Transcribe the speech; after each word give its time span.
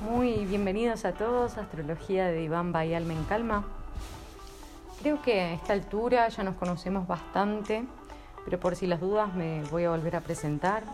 Muy 0.00 0.46
bienvenidos 0.46 1.04
a 1.04 1.12
todos 1.12 1.58
Astrología 1.58 2.28
de 2.28 2.42
Iván 2.42 2.74
Alma 2.74 3.12
en 3.12 3.24
Calma. 3.24 3.64
Creo 5.02 5.20
que 5.20 5.42
a 5.42 5.52
esta 5.52 5.74
altura 5.74 6.26
ya 6.30 6.42
nos 6.42 6.54
conocemos 6.54 7.06
bastante, 7.06 7.84
pero 8.46 8.58
por 8.58 8.76
si 8.76 8.86
las 8.86 9.02
dudas 9.02 9.34
me 9.34 9.62
voy 9.64 9.84
a 9.84 9.90
volver 9.90 10.16
a 10.16 10.22
presentar. 10.22 10.84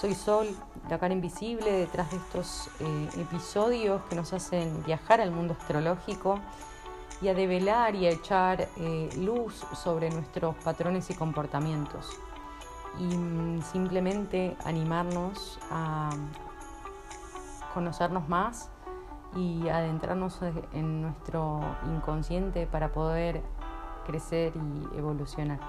Soy 0.00 0.14
Sol, 0.14 0.46
la 0.88 1.00
cara 1.00 1.12
invisible 1.12 1.72
detrás 1.72 2.08
de 2.12 2.18
estos 2.18 2.68
eh, 2.78 3.08
episodios 3.18 4.02
que 4.08 4.14
nos 4.14 4.32
hacen 4.32 4.84
viajar 4.84 5.20
al 5.20 5.32
mundo 5.32 5.56
astrológico 5.58 6.38
y 7.20 7.26
a 7.26 7.34
develar 7.34 7.96
y 7.96 8.06
a 8.06 8.10
echar 8.10 8.68
eh, 8.76 9.10
luz 9.18 9.54
sobre 9.74 10.08
nuestros 10.10 10.54
patrones 10.62 11.10
y 11.10 11.14
comportamientos. 11.14 12.10
Y 13.00 13.16
mm, 13.16 13.62
simplemente 13.62 14.56
animarnos 14.64 15.58
a 15.68 16.10
conocernos 17.76 18.26
más 18.26 18.70
y 19.36 19.68
adentrarnos 19.68 20.40
en 20.72 21.02
nuestro 21.02 21.60
inconsciente 21.94 22.66
para 22.66 22.94
poder 22.94 23.42
crecer 24.06 24.54
y 24.56 24.98
evolucionar. 24.98 25.60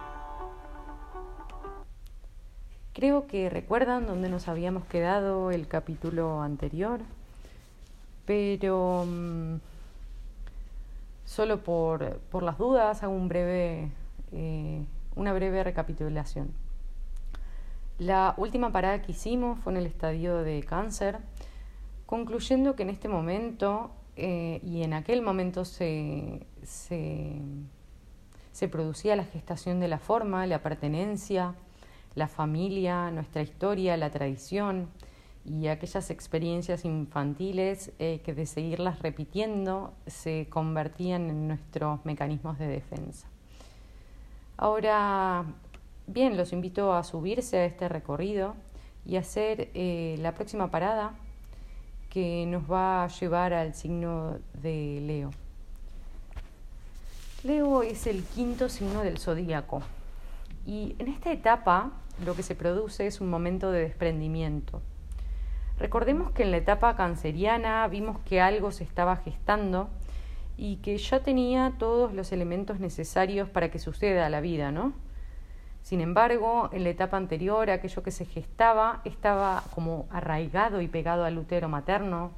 Creo 2.93 3.27
que 3.27 3.49
recuerdan 3.49 4.07
dónde 4.07 4.29
nos 4.29 4.47
habíamos 4.47 4.85
quedado 4.85 5.51
el 5.51 5.67
capítulo 5.67 6.41
anterior, 6.41 7.01
pero 8.25 9.03
mm, 9.05 9.55
solo 11.25 11.57
por, 11.57 12.19
por, 12.31 12.41
las 12.41 12.57
dudas 12.57 13.03
hago 13.03 13.11
un 13.11 13.27
breve, 13.27 13.91
eh, 14.31 14.85
una 15.17 15.33
breve 15.33 15.61
recapitulación. 15.61 16.53
La 17.99 18.33
última 18.37 18.71
parada 18.71 19.01
que 19.01 19.11
hicimos 19.11 19.59
fue 19.59 19.73
en 19.73 19.79
el 19.79 19.87
estadio 19.87 20.37
de 20.37 20.63
cáncer 20.63 21.19
concluyendo 22.07 22.75
que 22.75 22.81
en 22.83 22.89
este 22.89 23.07
momento 23.07 23.91
eh, 24.15 24.59
y 24.63 24.81
en 24.81 24.93
aquel 24.93 25.21
momento 25.21 25.63
se, 25.63 26.47
se, 26.63 27.39
producía 28.71 29.15
la 29.15 29.25
gestación 29.25 29.79
de 29.79 29.87
la 29.87 29.99
forma, 29.99 30.47
la 30.47 30.63
pertenencia, 30.63 31.53
la 32.15 32.27
familia, 32.27 33.11
nuestra 33.11 33.43
historia, 33.43 33.95
la 33.97 34.09
tradición 34.09 34.87
y 35.45 35.67
aquellas 35.67 36.09
experiencias 36.09 36.83
infantiles 36.83 37.91
eh, 37.99 38.21
que 38.25 38.33
de 38.33 38.47
seguirlas 38.47 38.99
repitiendo 38.99 39.93
se 40.07 40.47
convertían 40.49 41.29
en 41.29 41.47
nuestros 41.47 42.03
mecanismos 42.05 42.57
de 42.57 42.67
defensa. 42.67 43.27
Ahora, 44.55 45.45
bien, 46.07 46.37
los 46.37 46.53
invito 46.53 46.93
a 46.93 47.03
subirse 47.03 47.57
a 47.57 47.65
este 47.65 47.87
recorrido 47.87 48.55
y 49.05 49.17
hacer 49.17 49.69
eh, 49.73 50.15
la 50.19 50.33
próxima 50.33 50.71
parada 50.71 51.13
que 52.17 52.47
nos 52.47 52.63
va 52.63 53.03
a 53.03 53.07
llevar 53.09 53.53
al 53.53 53.75
signo 53.75 54.39
de 54.55 55.03
Leo. 55.03 55.29
Leo 57.43 57.83
es 57.83 58.07
el 58.07 58.23
quinto 58.23 58.69
signo 58.69 59.03
del 59.03 59.19
zodíaco 59.19 59.83
y 60.65 60.95
en 60.97 61.09
esta 61.09 61.31
etapa 61.31 61.91
lo 62.25 62.35
que 62.35 62.41
se 62.41 62.55
produce 62.55 63.05
es 63.05 63.21
un 63.21 63.29
momento 63.29 63.71
de 63.71 63.81
desprendimiento. 63.81 64.81
Recordemos 65.77 66.31
que 66.31 66.41
en 66.41 66.49
la 66.49 66.57
etapa 66.57 66.95
canceriana 66.95 67.87
vimos 67.87 68.17
que 68.25 68.41
algo 68.41 68.71
se 68.71 68.83
estaba 68.83 69.17
gestando 69.17 69.87
y 70.57 70.77
que 70.77 70.97
ya 70.97 71.21
tenía 71.21 71.75
todos 71.77 72.15
los 72.15 72.31
elementos 72.31 72.79
necesarios 72.79 73.47
para 73.47 73.69
que 73.69 73.77
suceda 73.77 74.27
la 74.29 74.41
vida, 74.41 74.71
¿no? 74.71 74.93
Sin 75.87 76.01
embargo, 76.01 76.69
en 76.73 76.83
la 76.83 76.89
etapa 76.89 77.15
anterior, 77.15 77.69
aquello 77.69 78.03
que 78.03 78.11
se 78.11 78.25
gestaba 78.25 78.99
estaba 79.05 79.63
como 79.73 80.05
arraigado 80.09 80.81
y 80.81 80.89
pegado 80.89 81.23
al 81.23 81.37
útero 81.37 81.69
materno, 81.69 82.31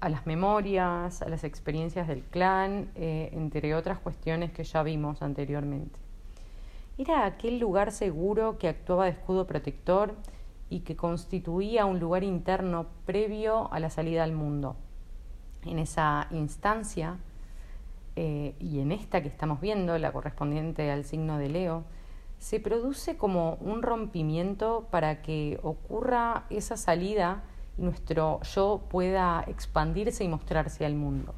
a 0.00 0.10
las 0.10 0.26
memorias, 0.26 1.22
a 1.22 1.28
las 1.30 1.42
experiencias 1.42 2.06
del 2.06 2.22
clan, 2.22 2.90
eh, 2.94 3.30
entre 3.32 3.74
otras 3.74 3.98
cuestiones 3.98 4.52
que 4.52 4.62
ya 4.62 4.82
vimos 4.82 5.22
anteriormente. 5.22 5.98
Era 6.98 7.24
aquel 7.24 7.58
lugar 7.58 7.92
seguro 7.92 8.58
que 8.58 8.68
actuaba 8.68 9.06
de 9.06 9.12
escudo 9.12 9.46
protector 9.46 10.14
y 10.68 10.80
que 10.80 10.96
constituía 10.96 11.86
un 11.86 11.98
lugar 11.98 12.24
interno 12.24 12.88
previo 13.06 13.72
a 13.72 13.80
la 13.80 13.88
salida 13.88 14.22
al 14.22 14.32
mundo. 14.32 14.76
En 15.64 15.78
esa 15.78 16.26
instancia, 16.30 17.16
eh, 18.16 18.54
y 18.60 18.80
en 18.80 18.92
esta 18.92 19.22
que 19.22 19.28
estamos 19.28 19.62
viendo, 19.62 19.96
la 19.96 20.12
correspondiente 20.12 20.90
al 20.90 21.06
signo 21.06 21.38
de 21.38 21.48
Leo, 21.48 21.95
se 22.38 22.60
produce 22.60 23.16
como 23.16 23.54
un 23.60 23.82
rompimiento 23.82 24.86
para 24.90 25.22
que 25.22 25.58
ocurra 25.62 26.44
esa 26.50 26.76
salida 26.76 27.42
y 27.78 27.82
nuestro 27.82 28.40
yo 28.42 28.82
pueda 28.88 29.44
expandirse 29.46 30.24
y 30.24 30.28
mostrarse 30.28 30.86
al 30.86 30.94
mundo. 30.94 31.34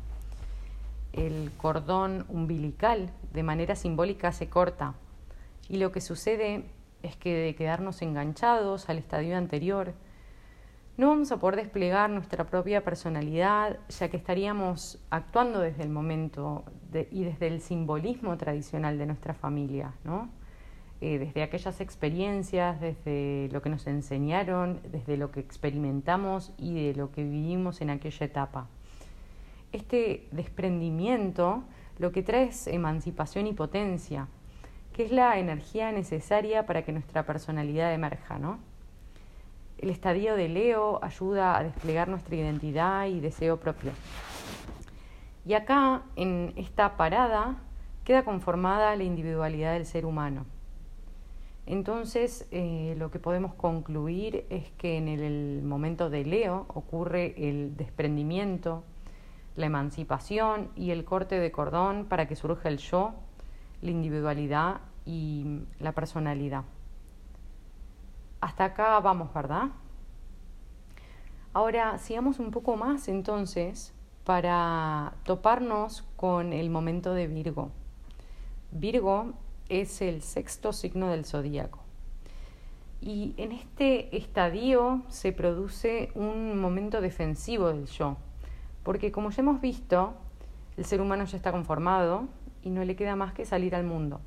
El 1.13 1.51
cordón 1.57 2.27
umbilical 2.29 3.11
de 3.33 3.43
manera 3.43 3.75
simbólica 3.75 4.33
se 4.33 4.49
corta 4.49 4.95
y 5.69 5.79
lo 5.79 5.93
que 5.93 6.01
sucede 6.01 6.65
es 7.03 7.17
que 7.17 7.35
de 7.35 7.55
quedarnos 7.55 8.03
enganchados 8.03 8.89
al 8.89 8.99
estadio 8.99 9.37
anterior, 9.37 9.95
no 10.97 11.09
vamos 11.09 11.31
a 11.31 11.37
poder 11.37 11.57
desplegar 11.57 12.11
nuestra 12.11 12.45
propia 12.45 12.83
personalidad, 12.83 13.79
ya 13.89 14.09
que 14.09 14.17
estaríamos 14.17 14.99
actuando 15.11 15.61
desde 15.61 15.85
el 15.85 15.91
momento 15.91 16.65
y 17.13 17.23
desde 17.23 17.47
el 17.47 17.61
simbolismo 17.61 18.37
tradicional 18.37 18.99
de 18.99 19.07
nuestra 19.07 19.33
familia, 19.33 19.95
¿no? 20.03 20.29
Eh, 21.01 21.19
desde 21.21 21.45
aquellas 21.45 21.81
experiencias, 21.81 22.81
desde 22.81 23.49
lo 23.53 23.63
que 23.63 23.71
nos 23.71 23.87
enseñaron, 23.87 24.81
desde 24.91 25.17
lo 25.17 25.31
que 25.31 25.39
experimentamos 25.39 26.53
y 26.59 26.75
de 26.75 26.95
lo 26.95 27.13
que 27.13 27.23
vivimos 27.23 27.81
en 27.81 27.91
aquella 27.91 28.27
etapa. 28.27 28.67
Este 29.71 30.27
desprendimiento 30.33 31.63
lo 31.99 32.11
que 32.11 32.25
trae 32.25 32.45
es 32.45 32.67
emancipación 32.67 33.47
y 33.47 33.53
potencia, 33.53 34.27
que 34.93 35.05
es 35.05 35.13
la 35.13 35.39
energía 35.39 35.93
necesaria 35.93 36.67
para 36.67 36.83
que 36.83 36.91
nuestra 36.91 37.25
personalidad 37.25 37.95
emerja, 37.95 38.41
¿no? 38.41 38.59
El 39.79 39.91
estadio 39.91 40.35
de 40.35 40.49
Leo 40.49 40.99
ayuda 41.05 41.57
a 41.57 41.63
desplegar 41.63 42.09
nuestra 42.09 42.35
identidad 42.35 43.07
y 43.07 43.21
deseo 43.21 43.59
propio. 43.59 43.93
Y 45.47 45.55
acá, 45.55 46.03
en 46.17 46.53
esta 46.57 46.97
parada, 46.97 47.57
queda 48.03 48.25
conformada 48.25 48.97
la 48.97 49.05
individualidad 49.05 49.75
del 49.75 49.87
ser 49.87 50.05
humano. 50.05 50.45
Entonces, 51.71 52.49
eh, 52.51 52.95
lo 52.97 53.11
que 53.11 53.19
podemos 53.19 53.53
concluir 53.53 54.47
es 54.49 54.71
que 54.79 54.97
en 54.97 55.07
el 55.07 55.61
momento 55.63 56.09
de 56.09 56.25
Leo 56.25 56.65
ocurre 56.69 57.35
el 57.37 57.77
desprendimiento, 57.77 58.85
la 59.55 59.67
emancipación 59.67 60.71
y 60.77 60.93
el 60.93 61.05
corte 61.05 61.39
de 61.39 61.53
cordón 61.53 62.07
para 62.07 62.27
que 62.27 62.37
surja 62.37 62.71
el 62.71 62.79
yo, 62.79 63.13
la 63.83 63.91
individualidad 63.91 64.81
y 65.05 65.61
la 65.79 65.93
personalidad. 65.93 66.65
Hasta 68.41 68.65
acá 68.65 68.99
vamos, 69.01 69.35
¿verdad? 69.35 69.69
Ahora, 71.53 71.99
sigamos 71.99 72.39
un 72.39 72.51
poco 72.51 72.79
más 72.79 73.09
entonces 73.09 73.93
para 74.25 75.13
toparnos 75.25 76.01
con 76.17 76.55
el 76.55 76.71
momento 76.71 77.13
de 77.13 77.27
Virgo. 77.27 77.73
Virgo 78.71 79.35
es 79.69 80.01
el 80.03 80.23
sexto 80.23 80.73
signo 80.73 81.11
del 81.11 81.25
zodíaco. 81.25 81.81
Y 83.01 83.35
en 83.37 83.53
este 83.53 84.17
estadio 84.17 85.03
se 85.09 85.33
produce 85.33 86.11
un 86.15 86.61
momento 86.61 87.01
defensivo 87.01 87.69
del 87.69 87.87
yo, 87.87 88.17
porque 88.83 89.13
como 89.13 89.31
ya 89.31 89.43
hemos 89.43 89.61
visto, 89.61 90.15
el 90.77 90.85
ser 90.85 91.01
humano 91.01 91.25
ya 91.25 91.37
está 91.37 91.53
conformado 91.53 92.27
y 92.63 92.71
no 92.71 92.85
le 92.85 92.97
queda 92.97 93.15
más 93.15 93.33
que 93.33 93.45
salir 93.45 93.75
al 93.75 93.85
mundo. 93.85 94.21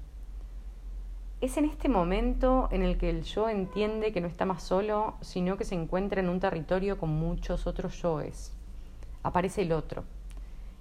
Es 1.42 1.58
en 1.58 1.66
este 1.66 1.90
momento 1.90 2.70
en 2.72 2.84
el 2.84 2.98
que 2.98 3.10
el 3.10 3.24
yo 3.24 3.50
entiende 3.50 4.14
que 4.14 4.22
no 4.22 4.28
está 4.28 4.46
más 4.46 4.62
solo, 4.62 5.16
sino 5.22 5.58
que 5.58 5.66
se 5.66 5.76
encuentra 5.76 6.22
en 6.22 6.30
un 6.30 6.40
territorio 6.40 6.98
con 6.98 7.10
muchos 7.10 7.66
otros 7.66 8.00
yoes. 8.02 8.54
Aparece 9.24 9.64
el 9.64 9.72
otro. 9.72 10.04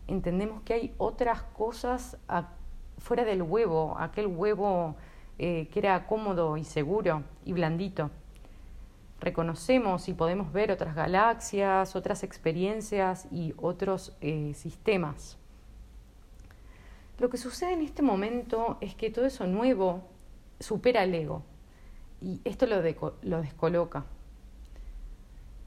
Entendemos 0.07 0.63
que 0.63 0.75
hay 0.75 0.95
otras 0.99 1.43
cosas 1.43 2.19
a 2.29 2.51
fuera 3.01 3.25
del 3.25 3.43
huevo, 3.43 3.97
aquel 3.99 4.27
huevo 4.27 4.95
eh, 5.39 5.69
que 5.73 5.81
era 5.81 6.07
cómodo 6.07 6.57
y 6.57 6.65
seguro 6.65 7.23
y 7.45 7.53
blandito. 7.53 8.11
Reconocemos 9.21 10.09
y 10.09 10.15
podemos 10.15 10.53
ver 10.53 10.71
otras 10.71 10.95
galaxias, 10.95 11.97
otras 11.97 12.23
experiencias 12.23 13.27
y 13.31 13.55
otros 13.57 14.17
eh, 14.21 14.53
sistemas. 14.55 15.37
Lo 17.19 17.29
que 17.29 17.37
sucede 17.37 17.73
en 17.73 17.83
este 17.83 18.03
momento 18.03 18.79
es 18.81 18.95
que 18.95 19.11
todo 19.11 19.27
eso 19.27 19.47
nuevo 19.47 20.03
supera 20.59 21.05
el 21.05 21.15
ego 21.15 21.43
y 22.21 22.41
esto 22.45 22.67
lo, 22.67 22.83
lo 23.23 23.43
descoloca. 23.43 24.05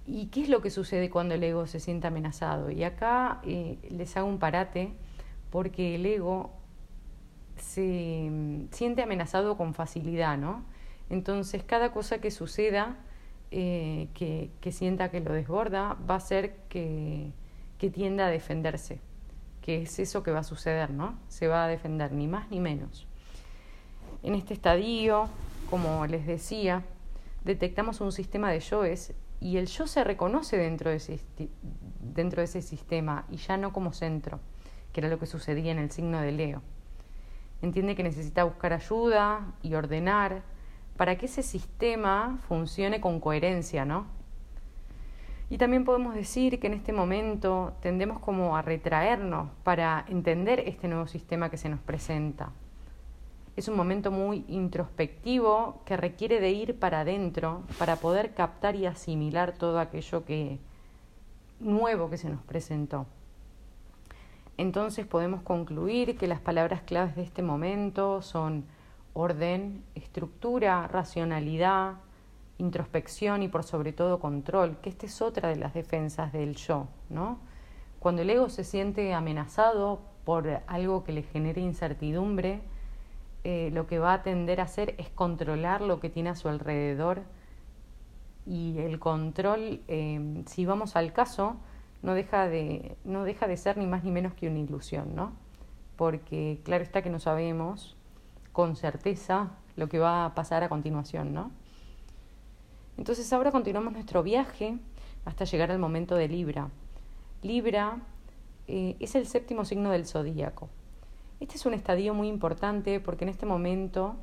¿Y 0.06 0.28
qué 0.28 0.42
es 0.42 0.50
lo 0.50 0.62
que 0.62 0.70
sucede 0.70 1.10
cuando 1.10 1.36
el 1.36 1.44
ego 1.44 1.66
se 1.66 1.80
siente 1.80 2.08
amenazado? 2.08 2.70
Y 2.70 2.84
acá 2.84 3.40
eh, 3.44 3.78
les 3.90 4.18
hago 4.18 4.28
un 4.28 4.40
parate 4.40 4.94
porque 5.50 5.96
el 5.96 6.06
ego 6.06 6.52
se 7.74 8.30
mm, 8.30 8.68
siente 8.72 9.02
amenazado 9.02 9.58
con 9.58 9.74
facilidad, 9.74 10.38
¿no? 10.38 10.64
Entonces, 11.10 11.64
cada 11.64 11.92
cosa 11.92 12.20
que 12.20 12.32
suceda, 12.32 12.98
eh, 13.52 14.08
que, 14.14 14.72
sienta 14.72 15.10
que 15.10 15.20
lo 15.20 15.34
desborda, 15.34 15.98
va 16.10 16.16
a 16.16 16.18
hacer 16.18 16.56
que, 16.70 17.32
que 17.78 17.90
tiende 17.90 18.24
a 18.24 18.28
defenderse, 18.28 19.00
que 19.62 19.84
es 19.84 20.00
eso 20.00 20.24
que 20.24 20.32
va 20.32 20.40
a 20.40 20.44
suceder, 20.44 20.92
¿no? 20.92 21.18
Se 21.28 21.48
va 21.48 21.66
a 21.66 21.68
defender, 21.68 22.12
ni 22.14 22.28
más 22.28 22.50
ni 22.52 22.60
menos. 22.60 23.08
En 24.22 24.36
este 24.36 24.54
estadio, 24.54 25.28
como 25.70 26.06
les 26.06 26.26
decía, 26.26 26.84
detectamos 27.44 28.02
un 28.02 28.12
sistema 28.12 28.52
de 28.52 28.60
yoes 28.60 29.14
y 29.40 29.58
el 29.58 29.68
yo 29.68 29.88
se 29.88 30.04
reconoce 30.04 30.58
dentro 30.58 30.90
de, 30.92 30.98
ese, 30.98 31.20
dentro 32.00 32.42
de 32.42 32.46
ese 32.46 32.62
sistema 32.62 33.26
y 33.30 33.38
ya 33.38 33.58
no 33.58 33.74
como 33.74 33.92
centro, 33.94 34.40
que 34.94 35.02
era 35.02 35.10
lo 35.10 35.20
que 35.20 35.26
sucedía 35.26 35.72
en 35.72 35.80
el 35.80 35.92
signo 35.92 36.22
de 36.22 36.32
Leo. 36.32 36.62
Entiende 37.64 37.96
que 37.96 38.04
necesita 38.04 38.44
buscar 38.44 38.74
ayuda 38.74 39.54
y 39.62 39.74
ordenar 39.74 40.42
para 40.98 41.18
que 41.18 41.28
ese 41.28 41.42
sistema 41.42 42.38
funcione 42.50 43.00
con 43.00 43.22
coherencia, 43.22 43.86
¿no? 43.86 44.06
Y 45.50 45.58
también 45.58 45.86
podemos 45.86 46.14
decir 46.14 46.60
que 46.60 46.68
en 46.68 46.74
este 46.74 46.92
momento 46.92 47.72
tendemos 47.80 48.20
como 48.20 48.58
a 48.58 48.62
retraernos 48.62 49.50
para 49.64 50.04
entender 50.10 50.60
este 50.66 50.90
nuevo 50.90 51.08
sistema 51.08 51.50
que 51.50 51.56
se 51.56 51.70
nos 51.70 51.80
presenta. 51.80 52.52
Es 53.56 53.70
un 53.70 53.78
momento 53.78 54.12
muy 54.12 54.44
introspectivo 54.50 55.84
que 55.86 55.96
requiere 55.96 56.42
de 56.42 56.52
ir 56.52 56.78
para 56.78 57.00
adentro 57.00 57.64
para 57.80 57.96
poder 57.96 58.34
captar 58.34 58.76
y 58.76 58.88
asimilar 58.88 59.54
todo 59.54 59.80
aquello 59.80 60.26
que 60.26 60.60
nuevo 61.62 62.10
que 62.10 62.18
se 62.18 62.30
nos 62.30 62.42
presentó. 62.42 63.06
Entonces 64.58 65.06
podemos 65.06 65.42
concluir 65.42 66.18
que 66.18 66.28
las 66.28 66.40
palabras 66.40 66.82
claves 66.82 67.16
de 67.16 67.24
este 67.24 67.42
momento 67.42 68.22
son 68.22 68.66
orden, 69.14 69.84
estructura, 69.96 70.88
racionalidad, 70.88 71.96
introspección 72.58 73.44
y 73.44 73.48
por 73.48 73.64
sobre 73.64 73.94
todo 73.94 74.20
control, 74.20 74.78
que 74.82 74.90
esta 74.90 75.06
es 75.06 75.22
otra 75.22 75.50
de 75.50 75.56
las 75.56 75.74
defensas 75.74 76.32
del 76.32 76.56
yo, 76.56 76.88
¿no? 77.10 77.40
Cuando 78.00 78.22
el 78.22 78.30
ego 78.30 78.50
se 78.50 78.64
siente 78.64 79.14
amenazado 79.14 80.02
por 80.24 80.62
algo 80.68 81.04
que 81.04 81.14
le 81.14 81.24
genere 81.24 81.62
incertidumbre, 81.62 82.62
eh, 83.44 83.72
lo 83.74 83.88
que 83.88 84.00
va 84.00 84.14
a 84.14 84.24
tender 84.24 84.62
a 84.62 84.64
hacer 84.64 84.96
es 84.98 85.10
controlar 85.10 85.82
lo 85.82 86.00
que 86.00 86.10
tiene 86.10 86.30
a 86.30 86.36
su 86.36 86.48
alrededor 86.48 87.24
y 88.46 88.78
el 88.80 89.00
control, 89.00 89.82
eh, 89.88 90.44
si 90.46 90.66
vamos 90.66 90.96
al 90.96 91.14
caso, 91.14 91.58
no 92.04 92.14
deja, 92.14 92.48
de, 92.48 92.98
no 93.06 93.24
deja 93.24 93.48
de 93.48 93.58
ser 93.58 93.78
ni 93.78 93.88
más 93.88 94.04
ni 94.04 94.12
menos 94.12 94.34
que 94.34 94.48
una 94.48 94.60
ilusión, 94.60 95.16
¿no? 95.16 95.32
Porque 95.96 96.60
claro 96.64 96.84
está 96.84 97.02
que 97.02 97.10
no 97.10 97.20
sabemos 97.20 97.96
con 98.52 98.76
certeza 98.76 99.52
lo 99.78 99.88
que 99.88 100.00
va 100.00 100.26
a 100.26 100.36
pasar 100.36 100.64
a 100.64 100.70
continuación, 100.70 101.34
¿no? 101.34 101.52
Entonces 102.98 103.32
ahora 103.32 103.52
continuamos 103.52 103.94
nuestro 103.94 104.22
viaje 104.22 104.78
hasta 105.26 105.46
llegar 105.46 105.72
al 105.72 105.80
momento 105.80 106.16
de 106.16 106.28
Libra. 106.28 106.70
Libra 107.42 108.02
eh, 108.68 108.98
es 109.00 109.16
el 109.16 109.26
séptimo 109.26 109.64
signo 109.64 109.90
del 109.90 110.06
zodíaco. 110.06 110.70
Este 111.40 111.56
es 111.56 111.66
un 111.66 111.74
estadio 111.74 112.14
muy 112.14 112.28
importante 112.28 113.00
porque 113.00 113.24
en 113.24 113.30
este 113.30 113.46
momento 113.46 114.18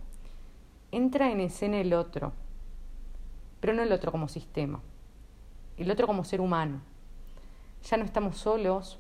entra 0.92 1.32
en 1.32 1.40
escena 1.40 1.80
el 1.80 1.94
otro, 1.94 2.32
pero 3.58 3.72
no 3.72 3.82
el 3.82 3.92
otro 3.92 4.12
como 4.12 4.28
sistema, 4.28 4.80
el 5.78 5.90
otro 5.90 6.06
como 6.06 6.24
ser 6.24 6.42
humano. 6.42 6.82
Ya 7.88 7.96
no 7.96 8.04
estamos 8.04 8.36
solos 8.36 8.98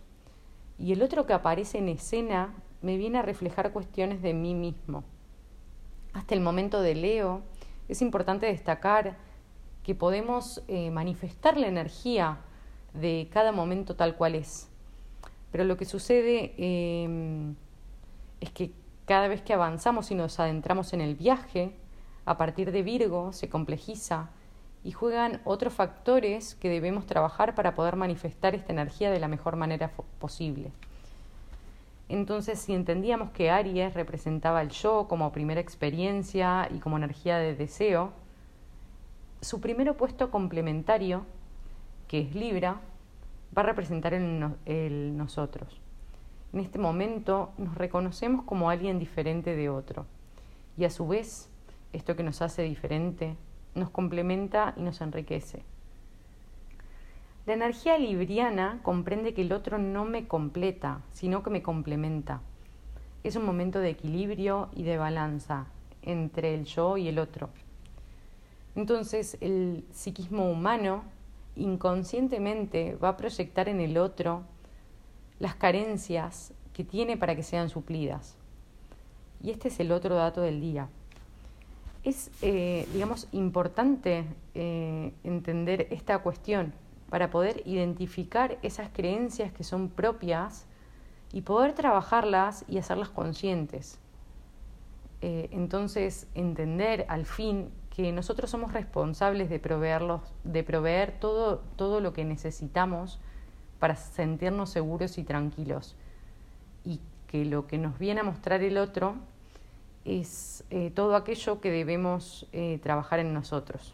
y 0.78 0.92
el 0.92 1.02
otro 1.02 1.26
que 1.26 1.32
aparece 1.32 1.78
en 1.78 1.88
escena 1.88 2.54
me 2.82 2.96
viene 2.96 3.18
a 3.18 3.22
reflejar 3.22 3.72
cuestiones 3.72 4.22
de 4.22 4.32
mí 4.32 4.54
mismo. 4.54 5.04
Hasta 6.12 6.34
el 6.34 6.40
momento 6.40 6.80
de 6.80 6.94
Leo 6.94 7.42
es 7.88 8.02
importante 8.02 8.46
destacar 8.46 9.16
que 9.82 9.94
podemos 9.94 10.62
eh, 10.68 10.90
manifestar 10.90 11.56
la 11.56 11.66
energía 11.66 12.38
de 12.94 13.28
cada 13.32 13.52
momento 13.52 13.96
tal 13.96 14.16
cual 14.16 14.34
es. 14.34 14.68
Pero 15.52 15.64
lo 15.64 15.76
que 15.76 15.84
sucede 15.84 16.54
em, 16.56 17.54
es 18.40 18.50
que 18.50 18.72
cada 19.04 19.28
vez 19.28 19.42
que 19.42 19.52
avanzamos 19.52 20.10
y 20.10 20.14
nos 20.14 20.38
adentramos 20.40 20.92
en 20.92 21.00
el 21.00 21.14
viaje, 21.14 21.74
a 22.24 22.36
partir 22.36 22.72
de 22.72 22.82
Virgo 22.82 23.32
se 23.32 23.48
complejiza 23.48 24.30
y 24.82 24.92
juegan 24.92 25.40
otros 25.44 25.74
factores 25.74 26.54
que 26.54 26.68
debemos 26.68 27.06
trabajar 27.06 27.54
para 27.54 27.74
poder 27.74 27.96
manifestar 27.96 28.54
esta 28.54 28.72
energía 28.72 29.10
de 29.10 29.20
la 29.20 29.28
mejor 29.28 29.56
manera 29.56 29.90
posible. 30.18 30.72
Entonces, 32.08 32.58
si 32.58 32.72
entendíamos 32.72 33.30
que 33.30 33.50
Aries 33.50 33.94
representaba 33.94 34.62
el 34.62 34.70
yo 34.70 35.06
como 35.06 35.30
primera 35.32 35.60
experiencia 35.60 36.68
y 36.74 36.78
como 36.78 36.96
energía 36.96 37.38
de 37.38 37.54
deseo, 37.54 38.12
su 39.40 39.60
primer 39.60 39.88
opuesto 39.90 40.30
complementario, 40.30 41.24
que 42.08 42.20
es 42.20 42.34
Libra, 42.34 42.80
va 43.56 43.62
a 43.62 43.66
representar 43.66 44.14
el 44.14 45.16
nosotros. 45.16 45.80
En 46.52 46.60
este 46.60 46.78
momento 46.78 47.52
nos 47.58 47.76
reconocemos 47.76 48.44
como 48.44 48.70
alguien 48.70 48.98
diferente 48.98 49.54
de 49.54 49.68
otro 49.68 50.06
y 50.76 50.84
a 50.84 50.90
su 50.90 51.06
vez 51.06 51.48
esto 51.92 52.16
que 52.16 52.24
nos 52.24 52.42
hace 52.42 52.62
diferente 52.62 53.36
nos 53.74 53.90
complementa 53.90 54.74
y 54.76 54.82
nos 54.82 55.00
enriquece. 55.00 55.62
La 57.46 57.54
energía 57.54 57.98
libriana 57.98 58.80
comprende 58.82 59.34
que 59.34 59.42
el 59.42 59.52
otro 59.52 59.78
no 59.78 60.04
me 60.04 60.28
completa, 60.28 61.02
sino 61.12 61.42
que 61.42 61.50
me 61.50 61.62
complementa. 61.62 62.42
Es 63.24 63.36
un 63.36 63.44
momento 63.44 63.80
de 63.80 63.90
equilibrio 63.90 64.68
y 64.74 64.82
de 64.82 64.98
balanza 64.98 65.66
entre 66.02 66.54
el 66.54 66.64
yo 66.64 66.96
y 66.96 67.08
el 67.08 67.18
otro. 67.18 67.50
Entonces 68.76 69.36
el 69.40 69.84
psiquismo 69.90 70.50
humano 70.50 71.02
inconscientemente 71.56 72.96
va 72.96 73.10
a 73.10 73.16
proyectar 73.16 73.68
en 73.68 73.80
el 73.80 73.98
otro 73.98 74.42
las 75.38 75.54
carencias 75.54 76.52
que 76.72 76.84
tiene 76.84 77.16
para 77.16 77.34
que 77.34 77.42
sean 77.42 77.68
suplidas. 77.68 78.36
Y 79.42 79.50
este 79.50 79.68
es 79.68 79.80
el 79.80 79.90
otro 79.92 80.14
dato 80.14 80.40
del 80.40 80.60
día. 80.60 80.88
Es, 82.02 82.30
eh, 82.40 82.88
digamos, 82.92 83.28
importante 83.32 84.24
eh, 84.54 85.12
entender 85.22 85.86
esta 85.90 86.18
cuestión 86.20 86.72
para 87.10 87.30
poder 87.30 87.62
identificar 87.66 88.58
esas 88.62 88.88
creencias 88.90 89.52
que 89.52 89.64
son 89.64 89.88
propias 89.90 90.66
y 91.32 91.42
poder 91.42 91.74
trabajarlas 91.74 92.64
y 92.68 92.78
hacerlas 92.78 93.10
conscientes. 93.10 93.98
Eh, 95.20 95.48
entonces, 95.52 96.26
entender 96.34 97.04
al 97.08 97.26
fin 97.26 97.70
que 97.94 98.12
nosotros 98.12 98.50
somos 98.50 98.72
responsables 98.72 99.50
de 99.50 99.58
proveerlos, 99.58 100.22
de 100.44 100.64
proveer 100.64 101.18
todo, 101.20 101.58
todo 101.76 102.00
lo 102.00 102.12
que 102.12 102.24
necesitamos 102.24 103.20
para 103.78 103.96
sentirnos 103.96 104.70
seguros 104.70 105.18
y 105.18 105.24
tranquilos. 105.24 105.96
Y 106.84 107.00
que 107.26 107.44
lo 107.44 107.66
que 107.66 107.78
nos 107.78 107.98
viene 107.98 108.20
a 108.20 108.24
mostrar 108.24 108.62
el 108.62 108.78
otro 108.78 109.16
es 110.18 110.64
eh, 110.70 110.90
todo 110.92 111.14
aquello 111.14 111.60
que 111.60 111.70
debemos 111.70 112.46
eh, 112.52 112.80
trabajar 112.82 113.20
en 113.20 113.32
nosotros. 113.32 113.92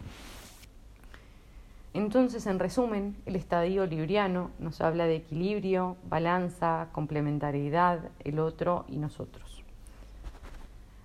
Entonces, 1.92 2.46
en 2.46 2.58
resumen, 2.58 3.16
el 3.26 3.36
estadio 3.36 3.86
libriano 3.86 4.50
nos 4.58 4.80
habla 4.80 5.06
de 5.06 5.16
equilibrio, 5.16 5.96
balanza, 6.08 6.88
complementariedad, 6.92 8.00
el 8.24 8.38
otro 8.38 8.84
y 8.88 8.96
nosotros. 8.96 9.62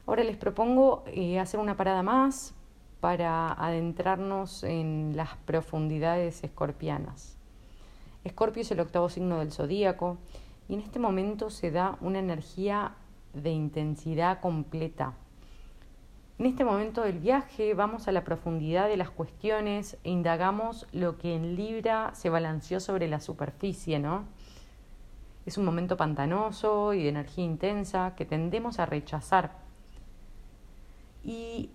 Ahora 0.05 0.23
les 0.23 0.37
propongo 0.37 1.03
eh, 1.07 1.39
hacer 1.39 1.59
una 1.59 1.77
parada 1.77 2.03
más 2.03 2.53
para 2.99 3.51
adentrarnos 3.53 4.63
en 4.63 5.13
las 5.15 5.35
profundidades 5.45 6.43
escorpianas. 6.43 7.37
Escorpio 8.23 8.61
es 8.61 8.71
el 8.71 8.79
octavo 8.79 9.09
signo 9.09 9.39
del 9.39 9.51
zodíaco 9.51 10.17
y 10.69 10.75
en 10.75 10.81
este 10.81 10.99
momento 10.99 11.49
se 11.49 11.71
da 11.71 11.97
una 12.01 12.19
energía 12.19 12.95
de 13.33 13.51
intensidad 13.51 14.39
completa. 14.39 15.13
En 16.39 16.45
este 16.45 16.65
momento 16.65 17.03
del 17.03 17.19
viaje 17.19 17.73
vamos 17.73 18.07
a 18.07 18.11
la 18.11 18.23
profundidad 18.23 18.87
de 18.87 18.97
las 18.97 19.09
cuestiones 19.09 19.97
e 20.03 20.09
indagamos 20.09 20.87
lo 20.91 21.17
que 21.17 21.35
en 21.35 21.55
Libra 21.55 22.11
se 22.15 22.29
balanceó 22.29 22.79
sobre 22.79 23.07
la 23.07 23.19
superficie, 23.19 23.99
¿no? 23.99 24.25
Es 25.45 25.57
un 25.57 25.65
momento 25.65 25.97
pantanoso 25.97 26.93
y 26.93 27.03
de 27.03 27.09
energía 27.09 27.45
intensa 27.45 28.15
que 28.15 28.25
tendemos 28.25 28.79
a 28.79 28.85
rechazar. 28.85 29.51
Y 31.23 31.69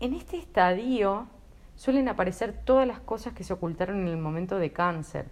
en 0.00 0.12
este 0.14 0.36
estadio 0.36 1.26
suelen 1.74 2.08
aparecer 2.08 2.52
todas 2.64 2.86
las 2.86 3.00
cosas 3.00 3.32
que 3.32 3.44
se 3.44 3.52
ocultaron 3.52 4.00
en 4.00 4.08
el 4.08 4.18
momento 4.18 4.58
de 4.58 4.72
cáncer 4.72 5.26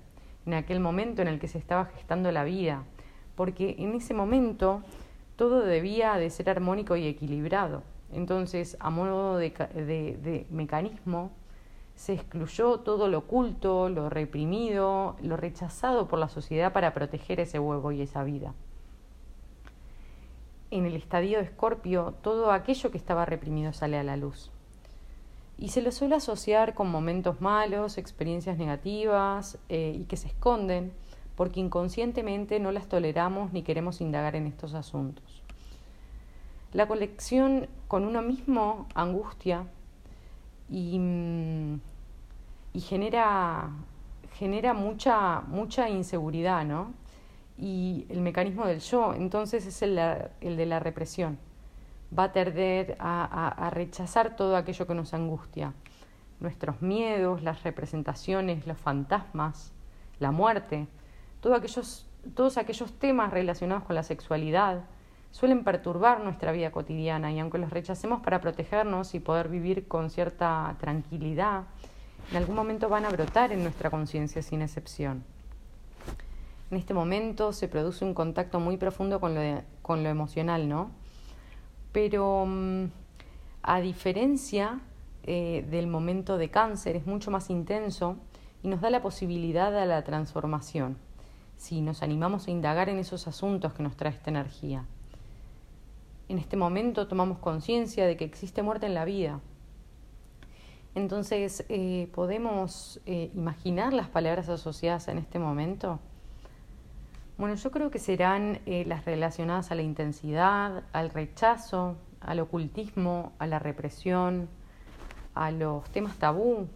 en 0.46 0.54
aquel 0.54 0.80
momento 0.80 1.22
en 1.22 1.28
el 1.28 1.38
que 1.38 1.48
se 1.48 1.58
estaba 1.58 1.86
gestando 1.86 2.30
la 2.32 2.44
vida, 2.44 2.84
porque 3.34 3.76
en 3.78 3.94
ese 3.94 4.14
momento 4.14 4.82
todo 5.36 5.60
debía 5.60 6.14
de 6.14 6.30
ser 6.30 6.50
armónico 6.50 6.96
y 6.96 7.06
equilibrado. 7.06 7.82
Entonces, 8.12 8.76
a 8.80 8.90
modo 8.90 9.36
de, 9.36 10.46
mecanismo, 10.50 11.32
se 11.96 12.14
excluyó 12.14 12.80
todo 12.80 13.08
lo 13.08 13.18
oculto, 13.18 13.88
lo 13.88 14.10
reprimido, 14.10 15.16
lo 15.22 15.36
rechazado 15.36 16.08
por 16.08 16.18
la 16.18 16.28
sociedad 16.28 16.72
para 16.72 16.94
proteger 16.94 17.40
ese 17.40 17.58
huevo 17.58 17.92
y 17.92 18.02
esa 18.02 18.24
vida. 18.24 18.54
En 20.70 20.86
el 20.86 20.94
estadio 20.96 21.38
de 21.38 21.44
Escorpio, 21.44 22.14
todo 22.22 22.50
aquello 22.50 22.90
que 22.90 22.98
estaba 22.98 23.24
reprimido 23.24 23.72
sale 23.72 23.98
a 23.98 24.02
la 24.02 24.16
luz 24.16 24.50
y 25.56 25.68
se 25.68 25.82
lo 25.82 25.92
suele 25.92 26.16
asociar 26.16 26.74
con 26.74 26.90
momentos 26.90 27.40
malos, 27.40 27.98
experiencias 27.98 28.58
negativas 28.58 29.58
eh, 29.68 29.96
y 29.98 30.04
que 30.04 30.16
se 30.16 30.28
esconden 30.28 30.92
porque 31.36 31.60
inconscientemente 31.60 32.60
no 32.60 32.70
las 32.72 32.88
toleramos 32.88 33.52
ni 33.52 33.62
queremos 33.62 34.00
indagar 34.00 34.36
en 34.36 34.46
estos 34.46 34.74
asuntos. 34.74 35.42
La 36.72 36.86
colección 36.88 37.68
con 37.88 38.04
uno 38.04 38.22
mismo 38.22 38.88
angustia 38.94 39.66
y, 40.68 40.98
mm, 40.98 41.80
y 42.72 42.80
genera, 42.80 43.70
genera 44.34 44.74
mucha, 44.74 45.40
mucha 45.42 45.88
inseguridad, 45.88 46.64
¿no? 46.64 46.92
Y 47.56 48.06
el 48.08 48.20
mecanismo 48.20 48.66
del 48.66 48.80
yo, 48.80 49.14
entonces 49.14 49.66
es 49.66 49.82
el, 49.82 49.98
el 50.40 50.56
de 50.56 50.66
la 50.66 50.80
represión. 50.80 51.38
Va 52.16 52.24
a 52.24 52.32
tender 52.32 52.96
a, 52.98 53.48
a 53.66 53.70
rechazar 53.70 54.36
todo 54.36 54.56
aquello 54.56 54.86
que 54.86 54.94
nos 54.94 55.14
angustia. 55.14 55.72
Nuestros 56.40 56.82
miedos, 56.82 57.42
las 57.42 57.62
representaciones, 57.62 58.66
los 58.66 58.78
fantasmas, 58.78 59.72
la 60.18 60.32
muerte, 60.32 60.88
todos 61.44 62.56
aquellos, 62.56 62.92
temas 62.98 63.30
relacionados 63.30 63.84
con 63.84 63.94
la 63.94 64.02
sexualidad, 64.02 64.84
suelen 65.30 65.62
perturbar 65.62 66.24
nuestra 66.24 66.52
vida 66.52 66.72
cotidiana 66.72 67.32
y 67.32 67.38
aunque 67.38 67.58
los 67.58 67.70
rechacemos 67.70 68.22
para 68.22 68.40
protegernos 68.40 69.14
y 69.14 69.20
poder 69.20 69.48
vivir 69.48 69.86
con 69.86 70.08
cierta 70.08 70.74
tranquilidad, 70.80 71.64
en 72.30 72.38
algún 72.38 72.56
momento 72.56 72.88
van 72.88 73.04
a 73.04 73.10
brotar 73.10 73.52
en 73.52 73.62
nuestra 73.62 73.90
conciencia 73.90 74.40
sin 74.40 74.62
excepción. 74.62 75.22
En 76.70 76.78
este 76.78 76.94
momento 76.94 77.52
se 77.52 77.68
produce 77.68 78.06
un 78.06 78.14
contacto 78.14 78.58
muy 78.58 78.78
profundo 78.78 79.20
con 79.20 79.34
lo, 79.34 80.08
emocional, 80.08 80.66
¿no? 80.66 80.90
Pero 81.92 82.46
mm, 82.46 82.84
a 83.62 83.80
diferencia 83.80 84.80
eh, 85.24 85.66
del 85.70 85.88
momento 85.88 86.38
de 86.38 86.48
cáncer, 86.48 86.96
es 86.96 87.06
mucho 87.06 87.30
más 87.30 87.50
intenso 87.50 88.16
y 88.62 88.68
nos 88.68 88.80
da 88.80 88.88
la 88.88 89.02
posibilidad 89.02 89.70
de 89.70 89.84
la 89.84 90.02
transformación, 90.04 90.96
si 91.56 91.80
nos 91.80 92.02
animamos 92.02 92.48
a 92.48 92.50
indagar 92.50 92.88
en 92.88 92.98
esos 92.98 93.26
asuntos 93.26 93.72
que 93.72 93.82
nos 93.82 93.96
trae 93.96 94.12
esta 94.12 94.30
energía 94.30 94.84
en 96.28 96.38
este 96.38 96.56
momento 96.56 97.06
tomamos 97.06 97.38
conciencia 97.38 98.06
de 98.06 98.16
que 98.16 98.24
existe 98.24 98.62
muerte 98.62 98.86
en 98.86 98.94
la 98.94 99.04
vida. 99.04 99.40
Entonces, 100.94 101.64
eh, 101.68 102.08
¿podemos 102.14 103.00
eh, 103.04 103.30
imaginar 103.34 103.92
las 103.92 104.08
palabras 104.08 104.48
asociadas 104.48 105.08
en 105.08 105.18
este 105.18 105.38
momento? 105.38 105.98
Bueno, 107.36 107.56
yo 107.56 107.70
creo 107.72 107.90
que 107.90 107.98
serán 107.98 108.60
eh, 108.64 108.84
las 108.86 109.04
relacionadas 109.04 109.72
a 109.72 109.74
la 109.74 109.82
intensidad, 109.82 110.84
al 110.92 111.10
rechazo, 111.10 111.96
al 112.20 112.38
ocultismo, 112.38 113.32
a 113.40 113.48
la 113.48 113.58
represión, 113.58 114.48
a 115.34 115.50
los 115.50 115.88
temas 115.90 116.16
tabú. 116.16 116.68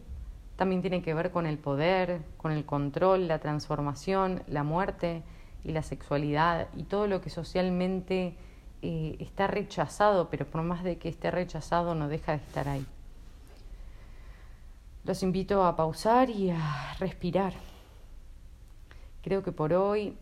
También 0.58 0.82
tiene 0.82 1.02
que 1.02 1.14
ver 1.14 1.30
con 1.30 1.46
el 1.46 1.56
poder, 1.56 2.20
con 2.36 2.50
el 2.50 2.64
control, 2.64 3.28
la 3.28 3.38
transformación, 3.38 4.42
la 4.48 4.64
muerte 4.64 5.22
y 5.62 5.70
la 5.70 5.84
sexualidad 5.84 6.66
y 6.76 6.82
todo 6.82 7.06
lo 7.06 7.20
que 7.20 7.30
socialmente 7.30 8.34
eh, 8.82 9.16
está 9.20 9.46
rechazado, 9.46 10.30
pero 10.30 10.46
por 10.46 10.62
más 10.62 10.82
de 10.82 10.98
que 10.98 11.08
esté 11.08 11.30
rechazado 11.30 11.94
no 11.94 12.08
deja 12.08 12.32
de 12.32 12.38
estar 12.38 12.68
ahí. 12.68 12.84
Los 15.04 15.22
invito 15.22 15.64
a 15.64 15.76
pausar 15.76 16.28
y 16.28 16.50
a 16.50 16.96
respirar. 16.98 17.52
Creo 19.22 19.44
que 19.44 19.52
por 19.52 19.72
hoy 19.72 20.18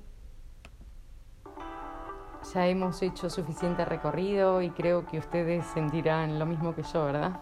ya 2.53 2.67
hemos 2.67 3.01
hecho 3.01 3.31
suficiente 3.31 3.87
recorrido 3.87 4.61
y 4.61 4.69
creo 4.69 5.07
que 5.07 5.19
ustedes 5.19 5.65
sentirán 5.69 6.39
lo 6.39 6.45
mismo 6.45 6.75
que 6.75 6.83
yo, 6.83 7.07
¿verdad? 7.07 7.41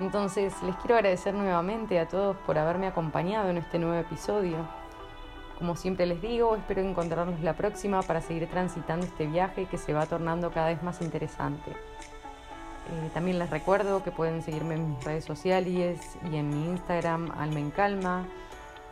Entonces 0.00 0.54
les 0.62 0.76
quiero 0.76 0.94
agradecer 0.94 1.34
nuevamente 1.34 1.98
a 1.98 2.06
todos 2.06 2.36
por 2.38 2.56
haberme 2.56 2.86
acompañado 2.86 3.50
en 3.50 3.58
este 3.58 3.78
nuevo 3.78 3.96
episodio. 3.96 4.58
Como 5.58 5.74
siempre 5.74 6.06
les 6.06 6.22
digo, 6.22 6.54
espero 6.54 6.82
encontrarnos 6.82 7.40
la 7.40 7.54
próxima 7.54 8.02
para 8.02 8.20
seguir 8.20 8.48
transitando 8.48 9.06
este 9.06 9.26
viaje 9.26 9.66
que 9.66 9.76
se 9.76 9.92
va 9.92 10.06
tornando 10.06 10.52
cada 10.52 10.68
vez 10.68 10.82
más 10.84 11.02
interesante. 11.02 11.72
Eh, 11.72 13.10
también 13.12 13.40
les 13.40 13.50
recuerdo 13.50 14.04
que 14.04 14.12
pueden 14.12 14.40
seguirme 14.42 14.76
en 14.76 14.90
mis 14.90 15.04
redes 15.04 15.24
sociales 15.24 16.16
y 16.30 16.36
en 16.36 16.48
mi 16.48 16.70
Instagram, 16.70 17.32
Alma 17.36 17.58
en 17.58 17.70
Calma. 17.72 18.24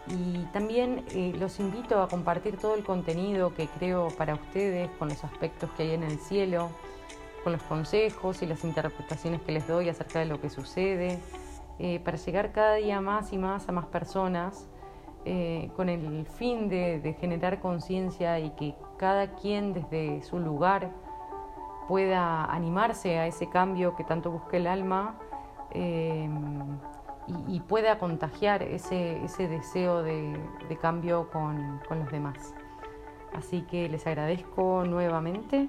Y 0.09 0.45
también 0.53 1.05
eh, 1.13 1.33
los 1.39 1.61
invito 1.61 2.03
a 2.03 2.09
compartir 2.09 2.57
todo 2.57 2.75
el 2.75 2.85
contenido 2.85 3.55
que 3.55 3.69
creo 3.69 4.09
para 4.09 4.35
ustedes 4.35 4.91
con 4.99 5.09
los 5.09 5.23
aspectos 5.23 5.71
que 5.77 5.85
hay 5.85 5.93
en 5.93 6.03
el 6.03 6.19
cielo, 6.19 6.71
con 7.47 7.53
los 7.53 7.63
consejos 7.63 8.43
y 8.43 8.47
las 8.47 8.65
interpretaciones 8.65 9.41
que 9.41 9.53
les 9.53 9.69
doy 9.69 9.89
acerca 9.89 10.19
de 10.19 10.25
lo 10.25 10.41
que 10.41 10.51
sucede, 10.51 11.21
eh, 11.79 12.01
para 12.01 12.17
llegar 12.17 12.51
cada 12.51 12.75
día 12.75 13.01
más 13.01 13.33
y 13.33 13.39
más 13.39 13.69
a 13.69 13.73
más 13.73 13.87
personas 13.87 14.69
eh, 15.25 15.71
con 15.77 15.89
el 15.89 16.27
fin 16.27 16.69
de, 16.69 17.17
generar 17.21 17.61
conciencia 17.61 18.41
y 18.41 18.51
que 18.57 18.75
cada 18.97 19.37
quien 19.37 19.75
desde 19.75 20.23
su 20.23 20.41
lugar 20.41 20.91
pueda 21.87 22.47
animarse 22.47 23.17
a 23.21 23.29
ese 23.29 23.49
cambio 23.49 23.95
que 23.95 24.03
tanto 24.03 24.33
busca 24.33 24.57
el 24.57 24.67
alma 24.67 25.15
eh, 25.71 26.29
y, 27.47 27.61
pueda 27.61 28.01
contagiar 28.01 28.65
ese, 28.65 29.21
deseo 29.39 30.03
de, 30.03 30.37
cambio 30.81 31.31
con 31.31 31.81
los 31.91 32.11
demás. 32.11 32.57
Así 33.33 33.63
que 33.63 33.89
les 33.89 34.05
agradezco 34.05 34.83
nuevamente 34.85 35.69